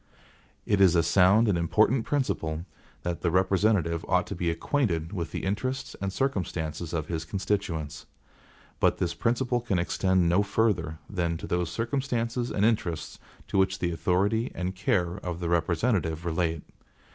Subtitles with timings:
[0.65, 2.65] It is a sound and important principle
[3.03, 8.07] that the representative ought to be acquainted with the interests and circumstances of his constituents.
[8.79, 13.19] But this principle can extend no further than to those circumstances and interests
[13.49, 16.63] to which the authority and care of the representative relate.